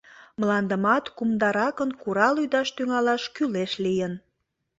Мландымат 0.39 1.05
кумдаракын 1.17 1.89
курал-ӱдаш 2.01 2.67
тӱҥалаш 2.75 3.23
кӱлеш 3.35 3.71
лийын. 3.85 4.13